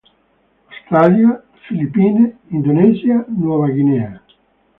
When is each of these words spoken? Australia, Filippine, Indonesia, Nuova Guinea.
Australia, 0.79 1.43
Filippine, 1.67 2.35
Indonesia, 2.49 3.23
Nuova 3.27 3.67
Guinea. 3.69 4.19